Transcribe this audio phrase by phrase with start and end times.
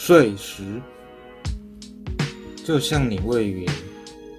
[0.00, 0.80] 睡时，
[2.64, 3.70] 就像你未远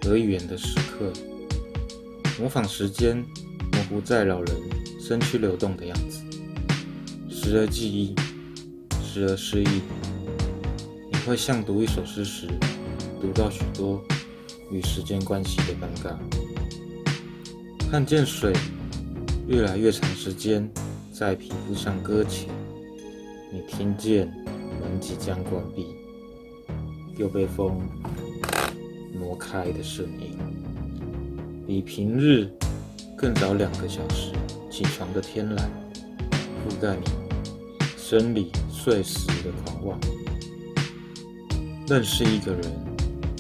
[0.08, 1.12] 而远的时刻，
[2.40, 3.18] 模仿时间
[3.74, 4.56] 模糊在老人
[5.00, 6.24] 身躯流动的样子，
[7.30, 8.16] 时而记忆，
[9.04, 9.82] 时而失忆。
[11.12, 12.48] 你会像读一首诗时，
[13.22, 14.02] 读到许多
[14.72, 16.18] 与时间关系的尴尬，
[17.92, 18.54] 看见水
[19.46, 20.68] 越来越长时间
[21.12, 22.48] 在皮肤上搁浅，
[23.52, 24.34] 你听见。
[24.80, 25.88] 门即将关闭，
[27.18, 27.80] 又被风
[29.14, 30.38] 挪开的声音，
[31.66, 32.50] 比平日
[33.18, 34.32] 更早两个小时
[34.70, 35.72] 起床的天蓝，
[36.68, 37.04] 覆盖你
[37.98, 40.00] 生理睡时的狂妄。
[41.88, 42.62] 认识一个人，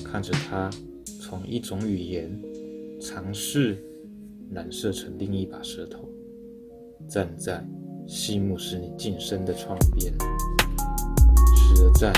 [0.03, 0.69] 看着他
[1.21, 2.29] 从一种语言
[2.99, 3.77] 尝试
[4.51, 6.09] 染色成另一把舌头，
[7.07, 7.63] 站在
[8.07, 10.11] 细目使你晋升的窗边。
[11.99, 12.13] 在，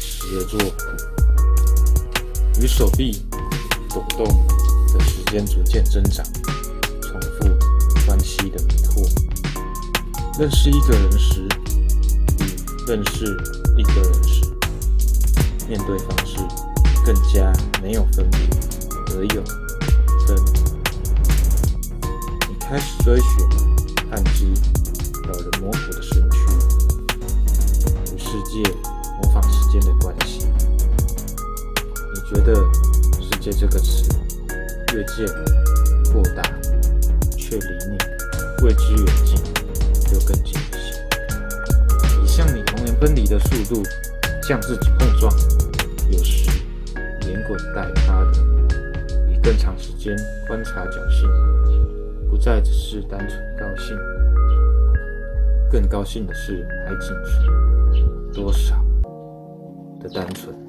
[0.00, 0.58] 时而坐，
[2.58, 3.22] 与手臂
[3.90, 4.24] 抖动
[4.94, 6.24] 的时间逐渐增长，
[7.02, 7.44] 重复
[8.06, 9.06] 关系的迷惑。
[10.38, 11.46] 认识一个人时，
[12.40, 12.44] 与
[12.86, 13.26] 认识
[13.76, 14.42] 一个人时，
[15.68, 16.38] 面对方式
[17.04, 17.52] 更加
[17.82, 18.40] 没有分别，
[19.12, 19.44] 而有
[20.26, 20.34] 分。
[22.48, 23.28] 你开始追寻
[24.12, 24.46] 暗之
[25.26, 26.38] 老人模糊的身躯。
[28.48, 28.62] 界
[29.20, 30.46] 模仿时间的关系，
[32.14, 32.54] 你觉得
[33.20, 34.08] “世界”这个词
[34.94, 35.26] 越界
[36.12, 36.42] 过大，
[37.36, 37.98] 却离你
[38.62, 39.36] 未知远近
[40.14, 41.02] 又更近一些。
[42.22, 43.82] 以向你童年分离的速度
[44.42, 45.30] 向自己碰撞，
[46.08, 46.50] 有时
[47.20, 48.32] 连滚带爬的，
[49.28, 51.28] 以更长时间观察侥幸，
[52.30, 53.96] 不再只是单纯高兴，
[55.70, 57.77] 更高兴的是还仅是。
[58.32, 58.74] 多少
[60.00, 60.67] 的单纯。